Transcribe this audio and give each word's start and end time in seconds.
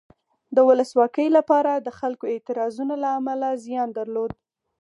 د 0.55 0.57
ولسواکۍ 0.69 1.27
لپاره 1.37 1.71
د 1.75 1.87
خلکو 1.99 2.25
اعتراضونو 2.33 2.93
له 3.03 3.09
امله 3.19 3.49
زیان 3.65 3.89
درلود. 3.97 4.31